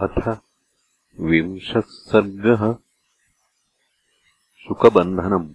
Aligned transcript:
अथ 0.00 0.40
विंशः 1.20 1.80
सर्गः 1.80 2.76
शुकबन्धनम् 4.64 5.54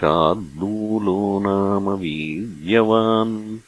शार्दूलो 0.00 1.40
नाम 1.40 1.88
वीर्यवान्। 1.88 3.58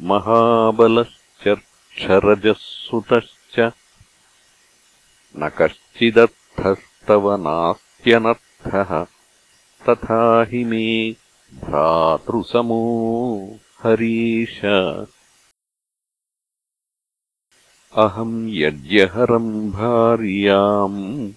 महाबलश्चर्क्षरजः 0.00 2.54
सुतश्च 2.58 3.72
न 5.36 5.50
कश्चिदर्थस्तव 5.58 7.36
नास्त्यनर्थः 7.36 9.06
तथा 9.88 10.42
हि 10.42 10.64
मे 10.64 11.16
भ्रातृसमो 11.54 12.80
हरीश 13.82 14.60
अहम् 17.96 18.50
यज्ञहरम् 18.50 19.72
भार्याम्। 19.72 21.32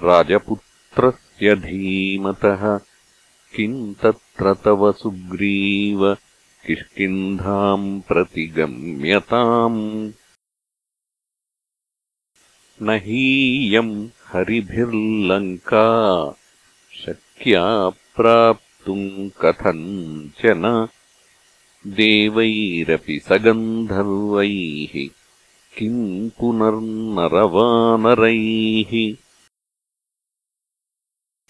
राजपुत्रस्य 0.00 1.54
धीमतः 1.54 2.80
किम् 3.56 3.94
तत्र 3.94 4.54
तव 4.54 4.92
सुग्रीव 4.92 6.16
किष्किन्धाम् 6.66 8.00
प्रतिगम्यताम्। 8.00 10.12
न 12.82 12.90
हीयम् 12.90 14.08
हरिभिर्लङ्का 14.26 16.34
शक्या 17.06 17.88
प्राप्तुम् 17.88 19.30
कथञ्चन 19.40 20.88
देवैरपि 21.86 23.18
सगन्धर्वैः 23.18 25.08
किम् 25.78 26.30
पुनर्नरवानरैः। 26.30 29.16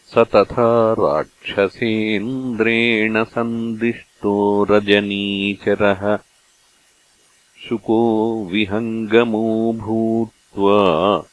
स 0.08 0.18
तथा 0.18 0.92
राक्षसेन्द्रेण 0.92 3.24
सन्दिष्टो 3.24 4.64
रजनीचरः। 4.64 6.18
शुको 7.68 8.44
विहङ्गमो 8.44 9.72
भूत्वा 9.72 11.24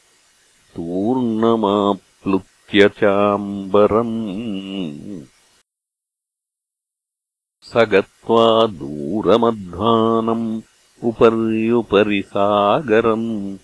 तूर्णमाप्लुत्य 0.76 2.88
चाम्बरम् 2.88 5.39
स 7.70 7.76
गत्वा 7.76 8.66
दूरमध्वानम् 8.66 10.60
उपर्युपरि 11.04 12.22
सागरम् 12.22 13.56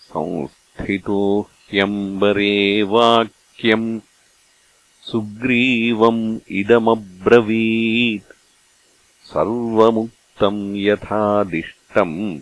संस्थितो 0.00 1.40
ह्यम्बरे 1.40 2.82
वाक्यम् 2.82 4.00
सुग्रीवम् 5.02 6.38
इदमब्रवीत्। 6.50 8.32
सर्वमुक्तम् 9.24 10.76
यथादिष्टम् 10.76 12.38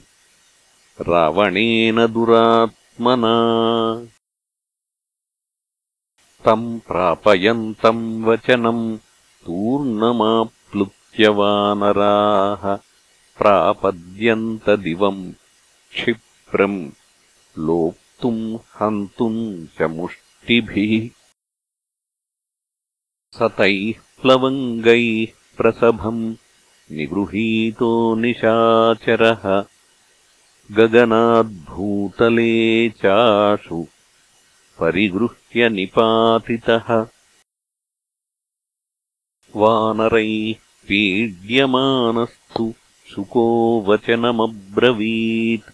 रावणेन 1.00 2.06
दुरात्मना। 2.06 3.36
तम् 6.44 6.80
प्रापयन्तम् 6.80 8.24
वचनम् 8.24 8.98
तूर्णमाप्लुत्यवानराः 10.72 12.64
प्रापद्यन्तदिवम् 13.38 15.22
क्षिप्रम् 15.92 16.80
लोप्तुम् 17.66 18.42
हन्तुम् 18.80 19.40
च 19.78 19.88
मुष्टिभिः 19.96 20.92
स 23.38 23.48
तैः 23.58 24.00
प्लवङ्गैः 24.22 25.32
प्रसभम् 25.58 26.22
निगृहीतो 26.98 27.90
निशाचरः 28.24 29.44
गगनाद्भूतले 30.78 32.52
चाशु 33.02 33.78
परिगृह्य 34.80 35.68
निपातितः 35.76 36.88
वानरैः 39.58 40.54
पीड्यमानस्तु 40.88 42.74
शुको 43.14 43.44
वचनमब्रवीत्। 43.80 45.70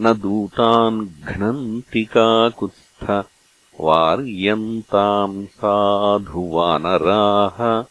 न 0.00 0.12
दूतान् 0.14 1.06
घ्नन्ति 1.06 2.04
काकुत्स्थ 2.04 3.10
वार्यन्ताम् 3.80 5.46
साधु 5.46 6.40
वानराः। 6.40 7.84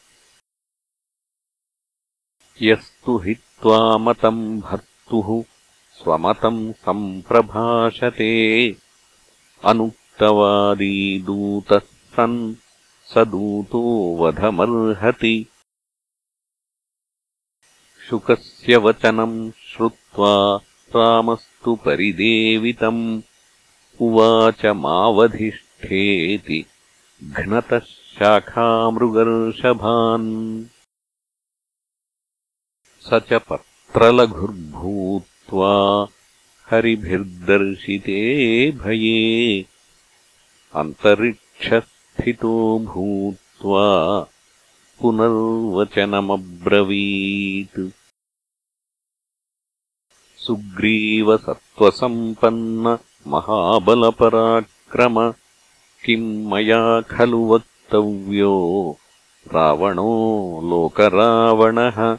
यस्तु 2.62 3.18
हित्वा 3.18 3.98
मतम् 3.98 4.62
भर्तुः 4.62 5.44
स्वमतम् 6.04 6.74
सम्प्रभाषते। 6.74 8.32
अनुक्तवादी 9.66 11.20
दूतः 11.20 11.80
सन् 11.80 12.56
स 13.10 13.18
दूतो 13.18 14.18
वधमर्हति। 14.18 15.46
शुकस्य 18.10 18.78
वचनम् 18.78 19.52
श्रुत्वा 19.52 20.60
रामस्तु 20.96 21.76
परिदेवितम्। 21.76 23.22
उवाच 24.02 24.66
मावधिष्ठेति 24.66 26.66
घ्नतः 27.24 27.80
शाखामृगर्षभान्। 27.80 30.66
स 33.00 33.10
च 33.14 33.34
पत्रलघुर्भूत्वा 33.34 36.08
हरिभिर्दर्शिते 36.72 38.72
भये 38.72 39.66
अन्तरिक्षस्थितो 42.20 42.80
भूत्वा 42.80 44.28
पुनर्वचनमब्रवीत्। 45.00 47.92
सुग्रीवसत्त्वसम्पन्न 50.40 52.98
महाबलपराक्रम 53.28 55.34
किम् 56.06 56.48
मया 56.48 57.02
खलु 57.02 57.48
वक्तव्यो? 57.48 58.98
रावणो 59.48 60.62
लोकरावणः। 60.64 62.18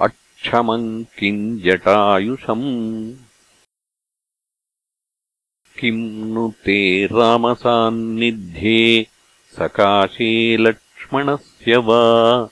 अक्षमम् 0.07 0.89
किम् 1.19 1.43
जटायुषम् 1.67 2.67
किम् 5.79 6.03
नु 6.35 6.45
ते 6.65 6.81
रामसान्निध्ये 7.13 8.81
सकाशे 9.59 10.57
लक्ष्मणस्य 10.57 11.77
वा 11.77 12.49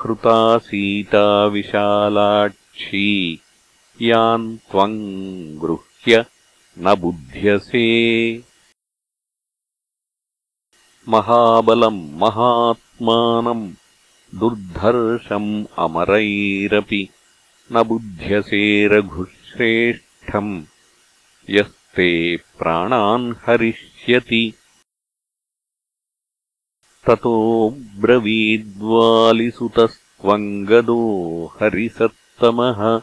हृता 0.00 0.58
सीता 0.58 1.46
विशालाक्षी। 1.46 3.40
यान् 4.02 4.56
त्वम् 4.56 5.58
गृह्य 5.58 6.24
न 6.78 6.94
बुध्यसे। 6.94 8.34
महाबलम् 11.08 12.10
महात्मानम् 12.14 13.72
दुर्धर्षम् 14.34 15.66
अमरैरपि 15.78 17.08
न 17.72 17.82
बुध्यसे 17.82 18.88
रघुश्रेष्ठम्। 18.88 20.64
यस्ते 21.50 22.36
प्राणान् 22.36 23.34
हरिष्यति 23.46 24.54
ततो 27.10 27.76
ब्रवीद्वालिसुतस्त्वम् 28.00 30.66
गदो 30.66 31.52
हरिसत्तमः। 31.60 33.00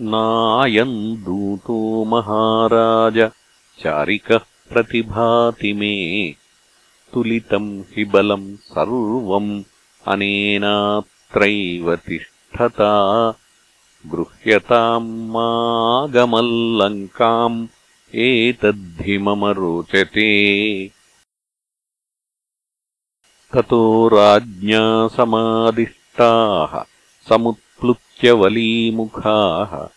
नायम् 0.00 1.16
दूतो 1.16 2.04
महाराज 2.04 3.30
चारिकः 3.78 4.38
प्रतिभाति 4.38 5.72
मे। 5.72 6.34
तुलितम् 7.12 7.80
हि 7.80 8.04
बलम् 8.04 8.56
सर्वम् 8.56 9.62
अनेनात्रैव 10.08 11.96
तिष्ठता। 11.96 13.34
गृह्यताम् 14.06 15.30
मागमल्लङ्काम् 15.30 17.66
एतद्धि 18.14 19.18
मम 19.18 19.44
रोचते 19.44 20.97
ततो 23.54 24.08
राज्ञा 24.08 25.08
समादिष्टाः 25.08 26.84
समुत् 27.28 27.80
प्लुत्यवलीमुखाः 27.80 29.88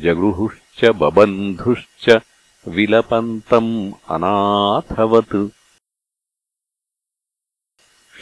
जगृहुश्च 0.00 0.84
बबन्धुश्च 0.84 2.20
विलपन्तम् 2.68 3.92
अनाथवत्। 4.10 5.48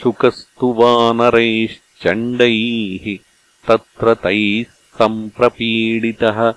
शुकस्तु 0.02 0.66
वानरैश्चण्डैः 0.66 3.18
तत्र 3.68 4.14
तैः 4.14 4.64
सम्प्रपीडितः। 4.98 6.54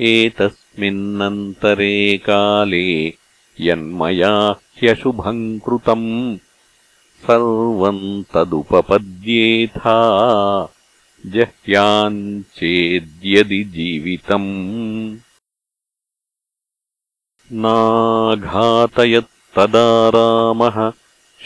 एतस्मिन्नन्तरे 0.00 2.18
काले 2.18 3.14
यन्मया 3.60 4.50
ह्यशुभम् 4.50 5.60
कृतम्। 5.60 6.36
सर्वम् 7.26 8.24
तदुपपद्येथा 8.34 9.98
जह्याम् 11.26 12.42
चेद्यदि 12.42 13.64
जीवितम् 13.64 15.16
नाघातयत्तदा 17.52 20.10
रामः 20.14 20.92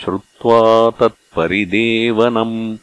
श्रुत्वा 0.00 0.90
तत्परिदेवनम् 0.90 2.76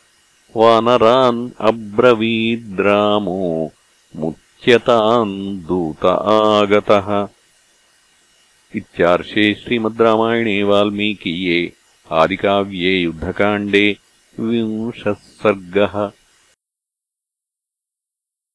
वानरान् 0.57 1.49
अब्रवीद्रामो 1.59 3.71
मुच्यताम् 4.15 5.59
दूत 5.59 6.05
आगतः। 6.05 7.27
इत्यार्षे 8.75 9.53
श्रीमद्रामायणे 9.53 10.63
वाल्मीकीये 10.63 11.73
आदिकाव्ये 12.11 13.01
युद्धकाण्डे 13.01 13.97
विंशः 14.39 15.13
सर्गः 15.13 16.11